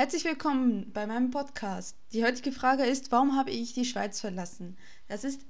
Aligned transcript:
Herzlich 0.00 0.24
willkommen 0.24 0.90
bei 0.94 1.06
meinem 1.06 1.30
Podcast. 1.30 1.94
Die 2.14 2.24
heutige 2.24 2.52
Frage 2.52 2.86
ist, 2.86 3.12
warum 3.12 3.36
habe 3.36 3.50
ich 3.50 3.74
die 3.74 3.84
Schweiz 3.84 4.18
verlassen? 4.18 4.78
Das 5.08 5.24
ist 5.24 5.42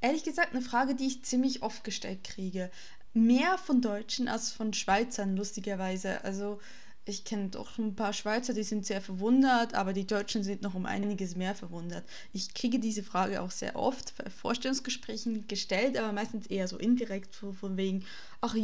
ehrlich 0.00 0.24
gesagt 0.24 0.54
eine 0.54 0.62
Frage, 0.62 0.94
die 0.94 1.06
ich 1.06 1.22
ziemlich 1.26 1.62
oft 1.62 1.84
gestellt 1.84 2.24
kriege. 2.24 2.70
Mehr 3.12 3.58
von 3.58 3.82
Deutschen 3.82 4.26
als 4.26 4.52
von 4.52 4.72
Schweizern, 4.72 5.36
lustigerweise. 5.36 6.24
Also 6.24 6.60
ich 7.06 7.24
kenne 7.24 7.48
doch 7.48 7.78
ein 7.78 7.96
paar 7.96 8.12
Schweizer, 8.12 8.52
die 8.52 8.62
sind 8.62 8.86
sehr 8.86 9.00
verwundert, 9.00 9.74
aber 9.74 9.92
die 9.92 10.06
Deutschen 10.06 10.44
sind 10.44 10.62
noch 10.62 10.74
um 10.74 10.86
einiges 10.86 11.34
mehr 11.34 11.54
verwundert. 11.54 12.04
Ich 12.32 12.54
kriege 12.54 12.78
diese 12.78 13.02
Frage 13.02 13.40
auch 13.40 13.50
sehr 13.50 13.76
oft 13.76 14.14
bei 14.16 14.28
Vorstellungsgesprächen 14.30 15.48
gestellt, 15.48 15.96
aber 15.96 16.12
meistens 16.12 16.46
eher 16.46 16.68
so 16.68 16.76
indirekt, 16.76 17.34
von 17.34 17.76
wegen, 17.76 18.04
ach, 18.40 18.54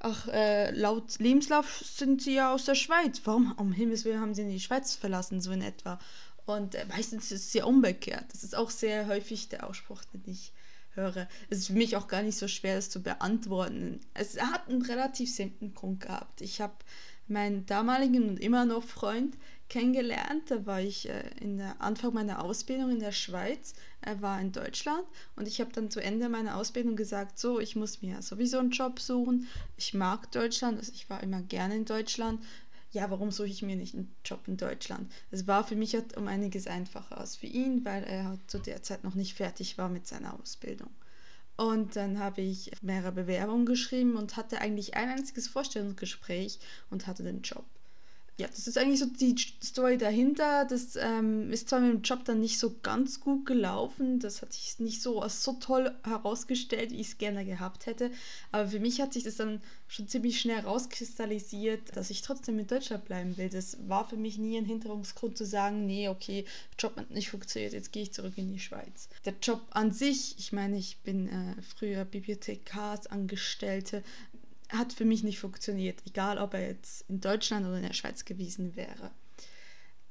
ach 0.00 0.28
äh, 0.28 0.70
laut 0.70 1.18
Lebenslauf 1.18 1.82
sind 1.84 2.22
sie 2.22 2.34
ja 2.34 2.54
aus 2.54 2.64
der 2.64 2.74
Schweiz. 2.74 3.20
Warum 3.24 3.52
um 3.52 3.72
Himmels 3.72 4.04
Willen 4.04 4.20
haben 4.20 4.34
sie 4.34 4.48
die 4.48 4.60
Schweiz 4.60 4.94
verlassen, 4.94 5.40
so 5.40 5.50
in 5.50 5.62
etwa? 5.62 5.98
Und 6.46 6.74
äh, 6.74 6.86
meistens 6.86 7.30
ist 7.30 7.46
es 7.46 7.52
ja 7.52 7.64
umgekehrt. 7.64 8.26
Das 8.32 8.42
ist 8.42 8.56
auch 8.56 8.70
sehr 8.70 9.06
häufig 9.06 9.48
der 9.48 9.68
Ausspruch, 9.68 10.02
den 10.12 10.22
ich 10.26 10.52
höre. 10.94 11.28
Es 11.48 11.58
ist 11.58 11.66
für 11.68 11.72
mich 11.74 11.96
auch 11.96 12.08
gar 12.08 12.22
nicht 12.22 12.36
so 12.36 12.48
schwer, 12.48 12.76
das 12.76 12.90
zu 12.90 13.02
beantworten. 13.02 14.00
Es 14.14 14.40
hat 14.40 14.68
einen 14.68 14.82
relativ 14.82 15.34
simplen 15.34 15.74
Grund 15.74 16.00
gehabt. 16.00 16.40
Ich 16.40 16.60
habe 16.60 16.74
meinen 17.28 17.66
damaligen 17.66 18.28
und 18.28 18.40
immer 18.40 18.64
noch 18.64 18.82
Freund 18.82 19.36
kennengelernt. 19.68 20.50
Da 20.50 20.66
war 20.66 20.80
ich 20.80 21.08
äh, 21.08 21.30
in 21.40 21.56
der 21.56 21.80
Anfang 21.80 22.12
meiner 22.12 22.44
Ausbildung 22.44 22.90
in 22.90 23.00
der 23.00 23.12
Schweiz. 23.12 23.74
Er 24.02 24.20
war 24.20 24.40
in 24.40 24.52
Deutschland 24.52 25.04
und 25.36 25.48
ich 25.48 25.60
habe 25.60 25.72
dann 25.72 25.90
zu 25.90 26.00
Ende 26.00 26.28
meiner 26.28 26.56
Ausbildung 26.56 26.96
gesagt, 26.96 27.38
so, 27.38 27.58
ich 27.58 27.76
muss 27.76 28.02
mir 28.02 28.20
sowieso 28.20 28.58
einen 28.58 28.70
Job 28.70 29.00
suchen. 29.00 29.48
Ich 29.76 29.94
mag 29.94 30.30
Deutschland, 30.32 30.78
also 30.78 30.92
ich 30.94 31.08
war 31.08 31.22
immer 31.22 31.40
gerne 31.42 31.76
in 31.76 31.84
Deutschland. 31.84 32.42
Ja, 32.90 33.10
warum 33.10 33.30
suche 33.30 33.48
ich 33.48 33.62
mir 33.62 33.76
nicht 33.76 33.94
einen 33.94 34.14
Job 34.24 34.40
in 34.46 34.58
Deutschland? 34.58 35.10
Es 35.30 35.46
war 35.46 35.64
für 35.66 35.76
mich 35.76 35.96
um 36.16 36.28
einiges 36.28 36.66
einfacher 36.66 37.16
als 37.16 37.36
für 37.36 37.46
ihn, 37.46 37.84
weil 37.86 38.04
er 38.04 38.38
zu 38.48 38.58
der 38.58 38.82
Zeit 38.82 39.02
noch 39.02 39.14
nicht 39.14 39.34
fertig 39.34 39.78
war 39.78 39.88
mit 39.88 40.06
seiner 40.06 40.38
Ausbildung. 40.38 40.90
Und 41.56 41.96
dann 41.96 42.18
habe 42.18 42.40
ich 42.40 42.70
mehrere 42.82 43.12
Bewerbungen 43.12 43.66
geschrieben 43.66 44.16
und 44.16 44.36
hatte 44.36 44.60
eigentlich 44.60 44.94
ein 44.96 45.10
einziges 45.10 45.48
Vorstellungsgespräch 45.48 46.58
und 46.90 47.06
hatte 47.06 47.22
den 47.22 47.42
Job 47.42 47.66
ja, 48.38 48.48
das 48.48 48.66
ist 48.66 48.78
eigentlich 48.78 48.98
so 48.98 49.06
die 49.06 49.36
Story 49.62 49.98
dahinter. 49.98 50.64
Das 50.64 50.96
ähm, 50.96 51.52
ist 51.52 51.68
zwar 51.68 51.80
mit 51.80 51.92
dem 51.92 52.02
Job 52.02 52.24
dann 52.24 52.40
nicht 52.40 52.58
so 52.58 52.74
ganz 52.82 53.20
gut 53.20 53.44
gelaufen, 53.44 54.20
das 54.20 54.40
hat 54.40 54.52
sich 54.54 54.78
nicht 54.78 55.02
so 55.02 55.22
so 55.28 55.52
toll 55.54 55.94
herausgestellt, 56.02 56.92
wie 56.92 57.00
ich 57.00 57.08
es 57.08 57.18
gerne 57.18 57.44
gehabt 57.44 57.86
hätte, 57.86 58.10
aber 58.50 58.68
für 58.68 58.80
mich 58.80 59.00
hat 59.00 59.12
sich 59.12 59.24
das 59.24 59.36
dann 59.36 59.60
schon 59.86 60.08
ziemlich 60.08 60.40
schnell 60.40 60.60
rauskristallisiert, 60.60 61.94
dass 61.94 62.08
ich 62.08 62.22
trotzdem 62.22 62.58
in 62.58 62.66
Deutschland 62.66 63.04
bleiben 63.04 63.36
will. 63.36 63.50
Das 63.50 63.76
war 63.86 64.08
für 64.08 64.16
mich 64.16 64.38
nie 64.38 64.56
ein 64.56 64.64
Hinderungsgrund 64.64 65.36
zu 65.36 65.44
sagen, 65.44 65.84
nee, 65.84 66.08
okay, 66.08 66.46
Job 66.78 66.96
hat 66.96 67.10
nicht 67.10 67.28
funktioniert, 67.28 67.74
jetzt 67.74 67.92
gehe 67.92 68.04
ich 68.04 68.12
zurück 68.12 68.32
in 68.36 68.50
die 68.50 68.58
Schweiz. 68.58 69.08
Der 69.26 69.34
Job 69.42 69.60
an 69.70 69.92
sich, 69.92 70.36
ich 70.38 70.52
meine, 70.52 70.78
ich 70.78 70.98
bin 70.98 71.28
äh, 71.28 71.54
früher 71.62 72.06
Bibliothekarsangestellte, 72.06 74.02
hat 74.72 74.92
für 74.92 75.04
mich 75.04 75.22
nicht 75.22 75.38
funktioniert, 75.38 76.02
egal 76.06 76.38
ob 76.38 76.54
er 76.54 76.66
jetzt 76.68 77.04
in 77.08 77.20
Deutschland 77.20 77.66
oder 77.66 77.76
in 77.76 77.82
der 77.82 77.92
Schweiz 77.92 78.24
gewesen 78.24 78.74
wäre. 78.76 79.10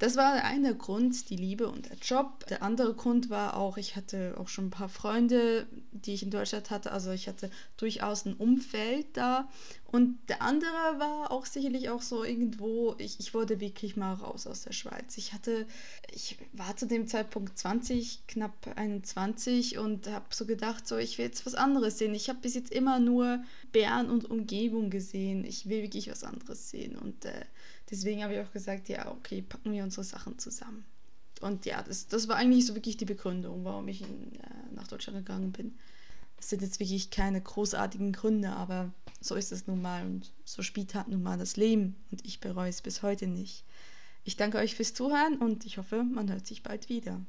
Das 0.02 0.16
war 0.16 0.34
der 0.34 0.46
eine 0.46 0.76
Grund, 0.76 1.30
die 1.30 1.36
Liebe 1.36 1.70
und 1.70 1.88
der 1.88 1.98
Job. 1.98 2.48
Der 2.48 2.64
andere 2.64 2.96
Grund 2.96 3.30
war 3.30 3.56
auch, 3.56 3.78
ich 3.78 3.96
hatte 3.96 4.34
auch 4.40 4.48
schon 4.48 4.66
ein 4.66 4.72
paar 4.72 4.90
Freunde, 4.90 5.68
die 5.92 6.16
ich 6.16 6.24
in 6.24 6.32
Deutschland 6.32 6.72
hatte. 6.72 6.92
Also 6.92 7.12
ich 7.12 7.28
hatte 7.28 7.52
durchaus 7.78 8.26
ein 8.26 8.34
Umfeld 8.34 9.06
da. 9.14 9.48
Und 9.92 10.18
der 10.30 10.42
andere 10.42 10.72
war 10.98 11.32
auch 11.32 11.46
sicherlich 11.46 11.90
auch 11.90 12.02
so 12.02 12.24
irgendwo, 12.24 12.96
ich, 12.98 13.20
ich 13.20 13.34
wollte 13.36 13.60
wirklich 13.60 13.96
mal 13.96 14.14
raus 14.14 14.48
aus 14.48 14.64
der 14.64 14.72
Schweiz. 14.72 15.18
Ich 15.18 15.34
hatte, 15.34 15.68
ich 16.10 16.38
war 16.54 16.76
zu 16.78 16.88
dem 16.88 17.08
Zeitpunkt 17.08 17.60
20, 17.60 18.26
knapp 18.26 18.72
21 18.76 19.78
und 19.78 20.08
habe 20.08 20.26
so 20.32 20.48
gedacht, 20.48 20.88
so 20.88 20.98
ich 20.98 21.20
will 21.20 21.26
jetzt 21.26 21.46
was 21.46 21.56
anderes 21.56 22.00
sehen. 22.00 22.16
Ich 22.16 22.30
habe 22.30 22.40
bis 22.40 22.56
jetzt 22.56 22.72
immer 22.72 23.00
nur 23.00 23.44
Bern 23.72 24.10
und 24.10 24.32
Umgebung 24.32 24.90
gesehen. 24.90 25.44
Ich 25.46 25.70
will 25.70 25.84
wirklich 25.84 26.10
was 26.10 26.24
anderes 26.24 26.70
sehen. 26.72 26.96
Und 26.96 27.26
äh, 27.26 27.46
deswegen 27.90 28.24
habe 28.24 28.34
ich 28.34 28.40
auch 28.40 28.52
gesagt, 28.54 28.88
ja, 28.88 29.12
okay, 29.12 29.42
packen 29.42 29.74
wir 29.74 29.84
unsere 29.92 30.06
Sachen 30.06 30.40
zusammen. 30.40 30.86
Und 31.42 31.66
ja, 31.66 31.82
das, 31.84 32.08
das 32.08 32.28
war 32.28 32.38
eigentlich 32.38 32.66
so 32.66 32.76
wirklich 32.76 32.98
die 32.98 33.06
Begründung, 33.06 33.66
warum 33.66 33.88
ich 33.88 34.02
in, 34.02 34.36
äh, 34.36 34.74
nach 34.74 34.88
Deutschland 34.88 35.20
gegangen 35.20 35.52
bin. 35.52 35.76
Das 36.38 36.50
sind 36.50 36.62
jetzt 36.62 36.80
wirklich 36.80 37.10
keine 37.10 37.42
großartigen 37.42 38.14
Gründe, 38.14 38.52
aber 38.52 38.94
so 39.20 39.36
ist 39.36 39.52
es 39.52 39.68
nun 39.68 39.82
mal 39.82 40.06
und 40.06 40.32
so 40.46 40.62
spielt 40.62 40.96
halt 40.96 41.10
nun 41.10 41.22
mal 41.22 41.38
das 41.38 41.58
Leben 41.58 41.96
und 42.10 42.26
ich 42.26 42.40
bereue 42.40 42.70
es 42.70 42.82
bis 42.82 43.04
heute 43.04 43.28
nicht. 43.28 43.66
Ich 44.24 44.38
danke 44.38 44.60
euch 44.60 44.76
fürs 44.76 44.94
Zuhören 44.94 45.38
und 45.38 45.66
ich 45.66 45.78
hoffe, 45.78 46.04
man 46.04 46.32
hört 46.32 46.48
sich 46.48 46.64
bald 46.64 46.90
wieder. 46.90 47.20